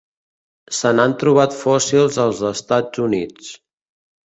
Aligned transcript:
Se 0.77 0.93
n'han 0.99 1.13
trobat 1.25 1.53
fòssils 1.59 2.19
als 2.25 2.43
Estats 2.51 3.05
Units. 3.07 3.55